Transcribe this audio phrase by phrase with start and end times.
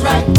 [0.00, 0.37] Oh,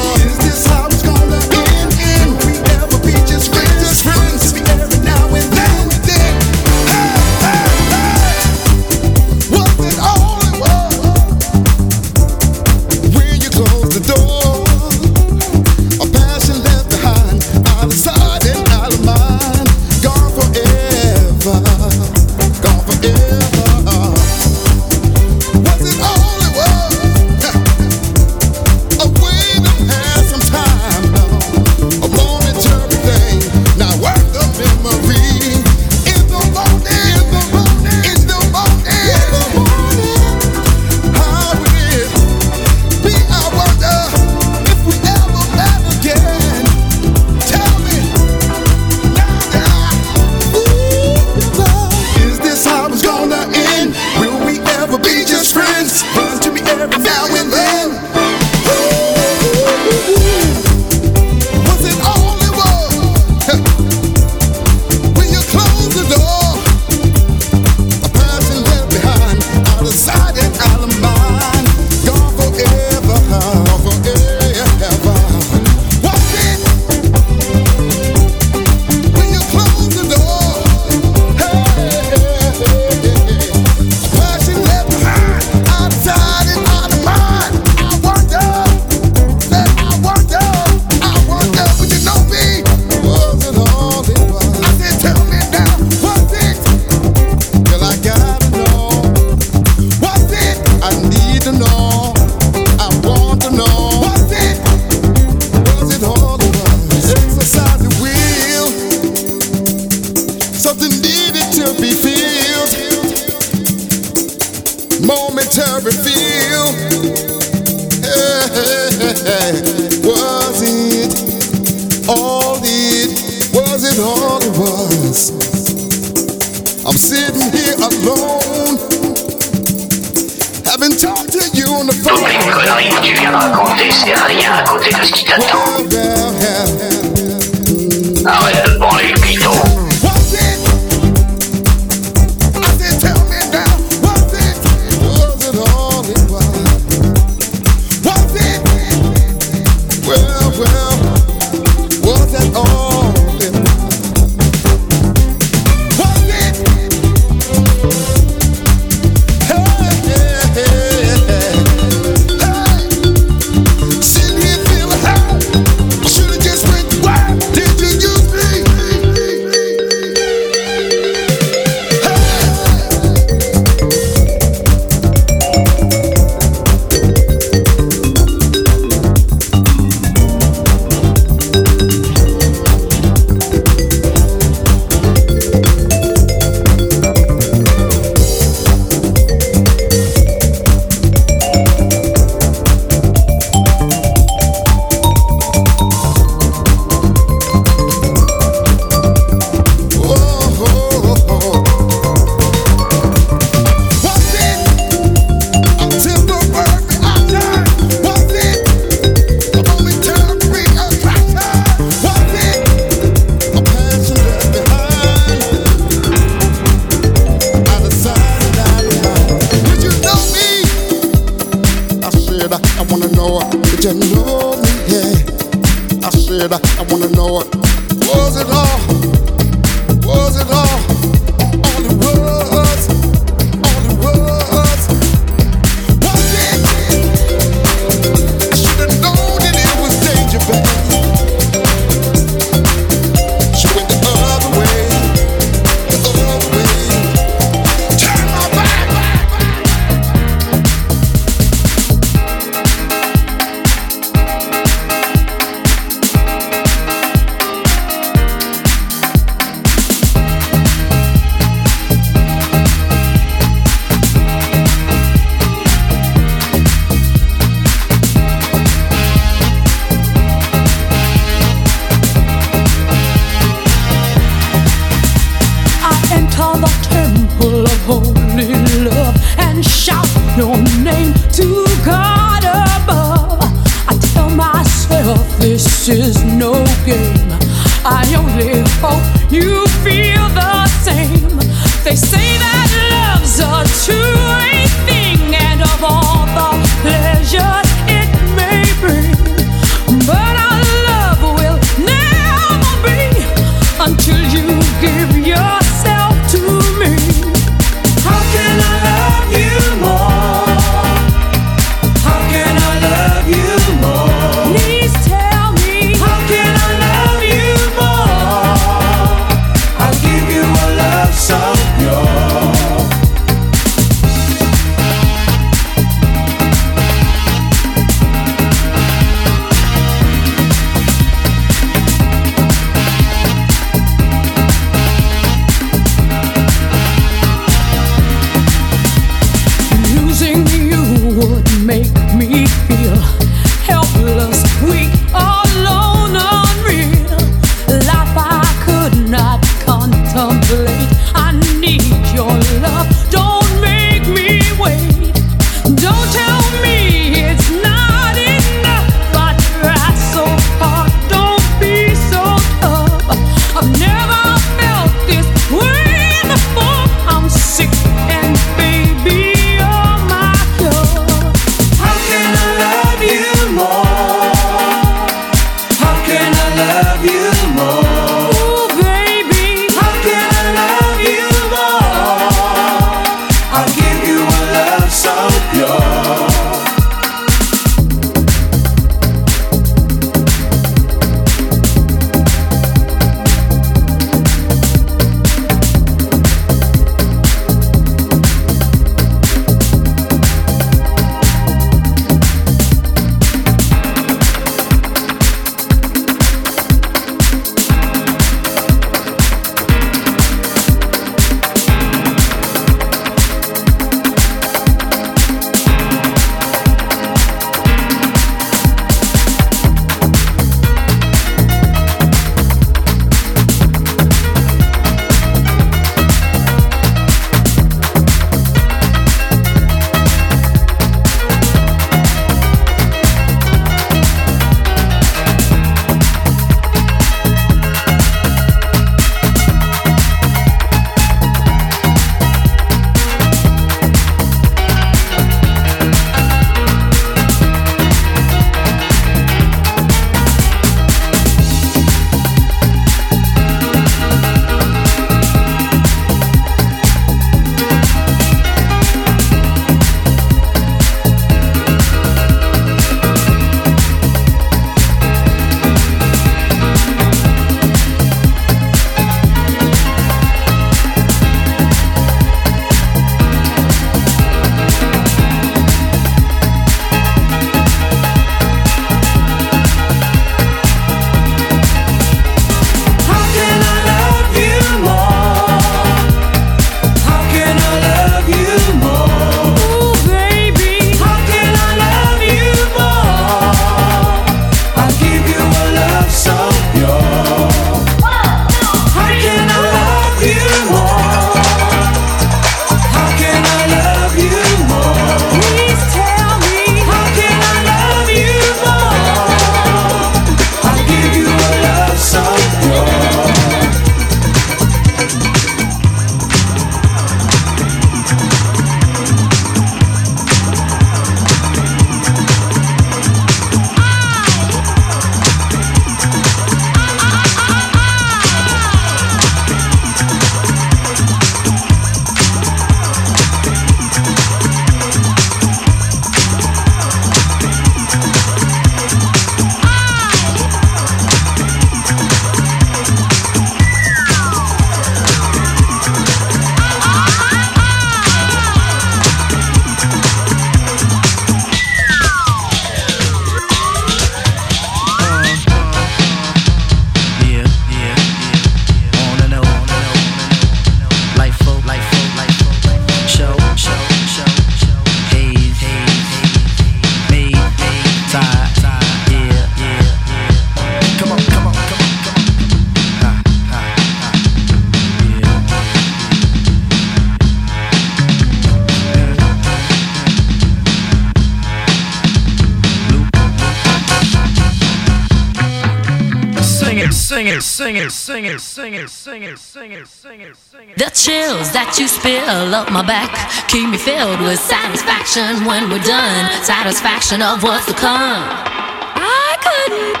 [587.52, 590.78] sing it, sing it, sing it, sing it, sing it, sing it, sing it.
[590.78, 593.12] The chills that you spill up my back
[593.46, 596.32] keep me filled with satisfaction when we're done.
[596.48, 598.24] Satisfaction of what's to come.
[598.24, 600.00] I couldn't,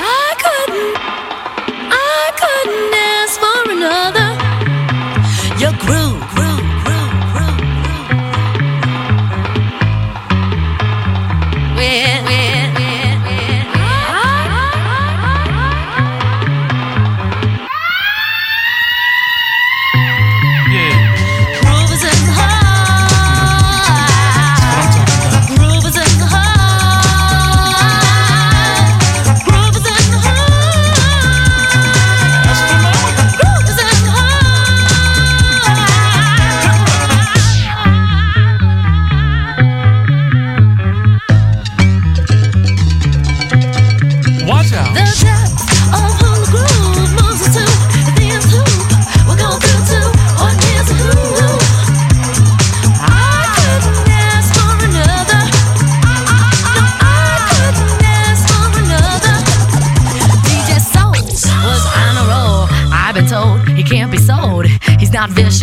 [0.00, 0.96] I couldn't,
[1.92, 4.32] I couldn't ask for another.
[5.60, 8.16] Your groove, groove, groove, groove, groove.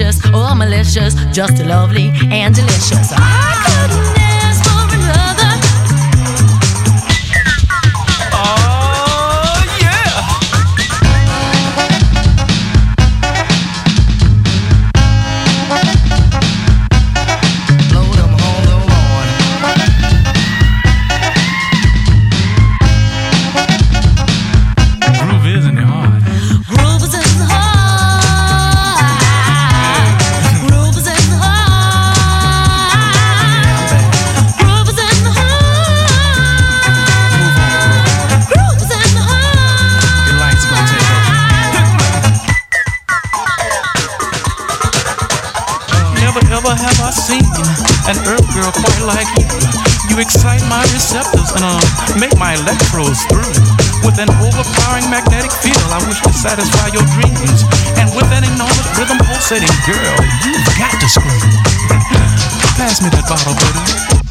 [0.03, 3.13] Vicious or oh, malicious, just lovely and delicious.
[51.63, 51.79] Uh,
[52.19, 53.55] make my electrodes through.
[54.03, 57.63] With an overpowering magnetic field, I wish to satisfy your dreams.
[57.95, 61.39] And with that enormous rhythm pulsating, girl, you've got to scream.
[62.75, 64.22] Pass me that bottle, buddy.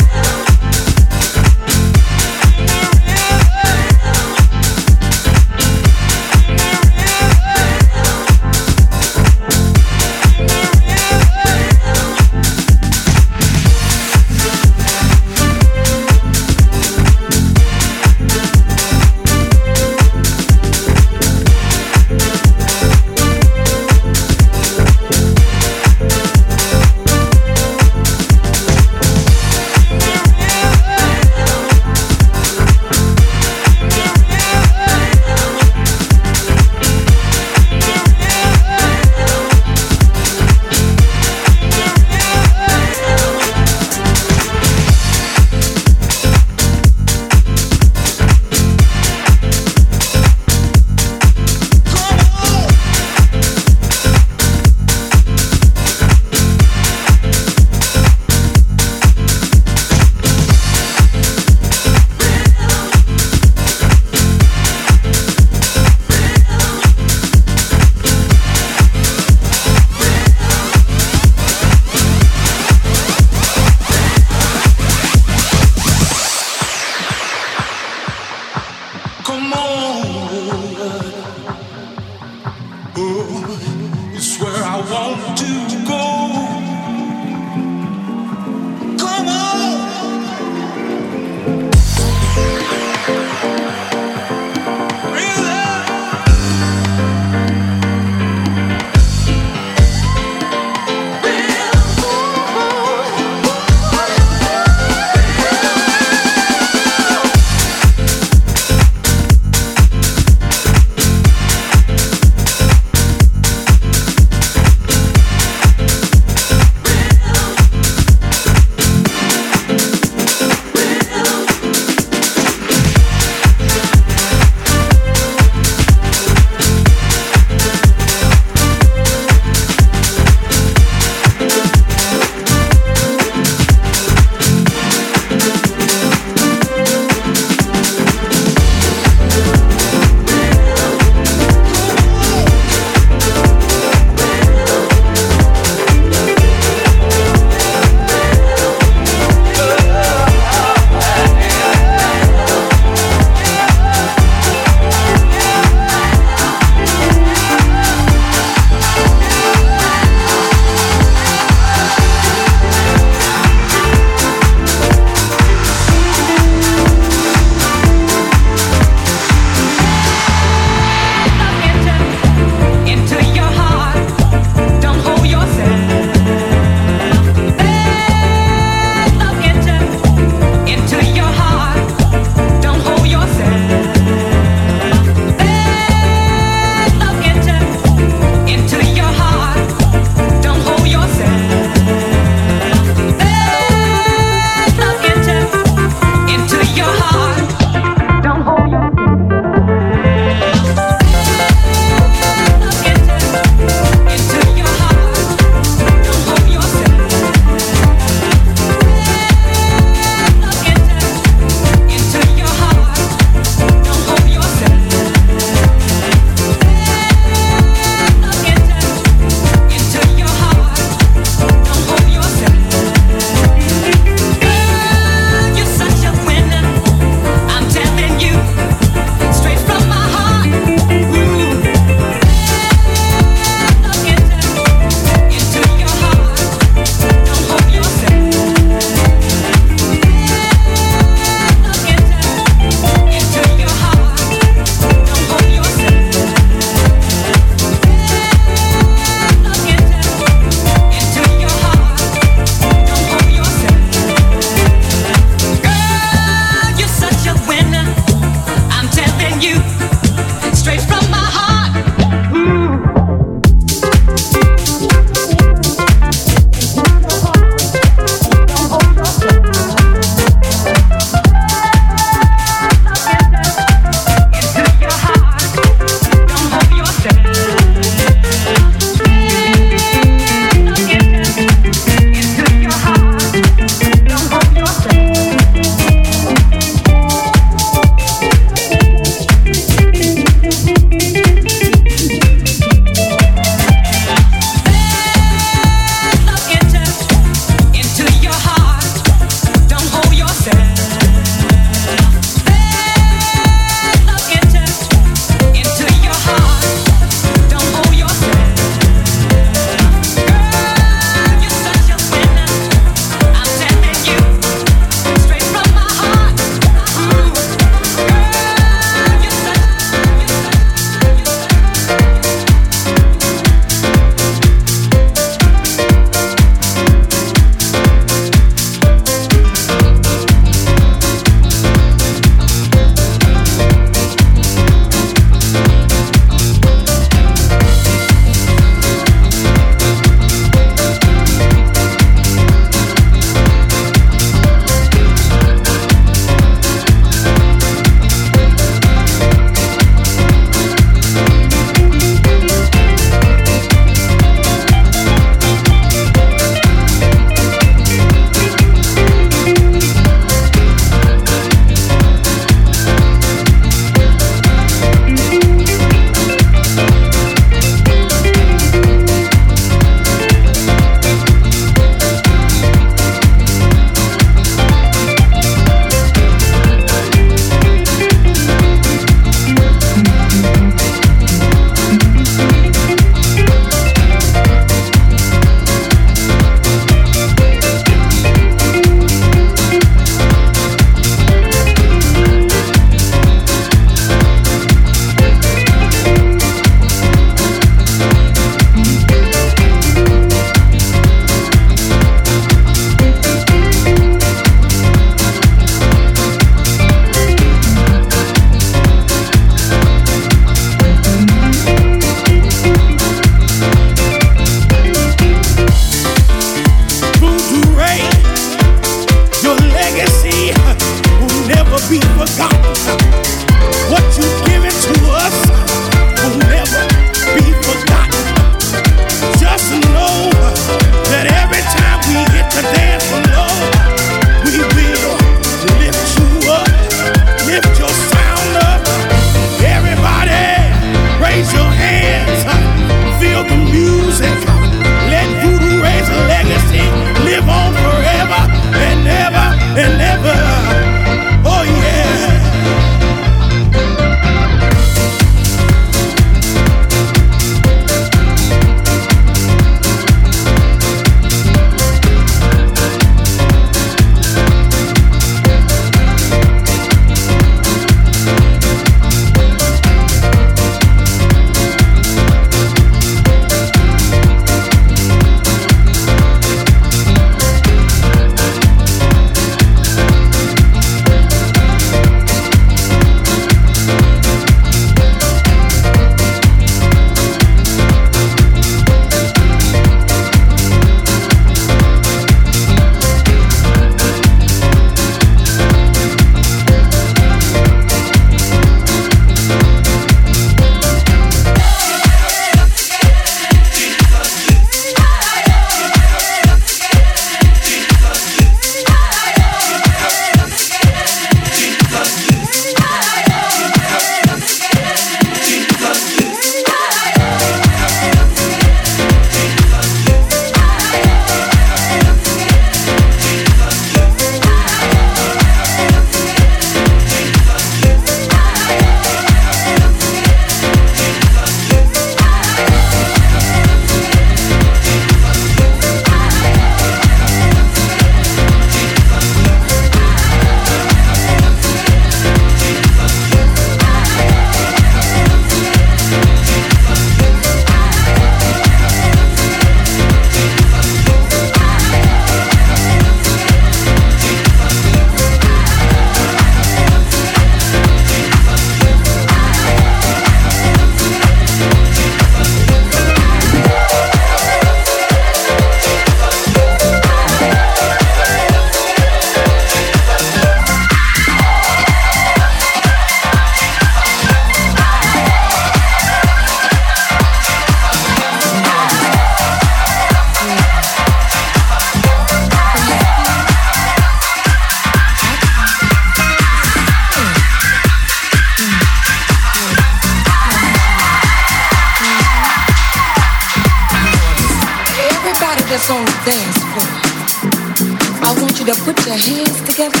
[599.26, 600.00] Hands together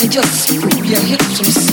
[0.00, 1.71] and just move your hips from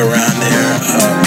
[0.00, 0.80] around there.
[0.96, 1.20] Um,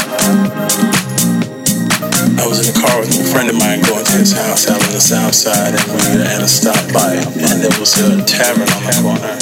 [2.41, 4.82] I was in the car with a friend of mine going to his house out
[4.82, 8.66] on the south side, and we were at a stoplight, and there was a tavern
[8.74, 9.38] on the corner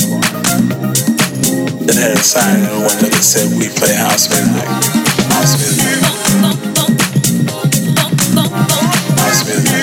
[1.87, 4.67] that had a sign in the window that said, "We play house music."
[5.31, 5.87] House music.
[9.15, 9.80] House music.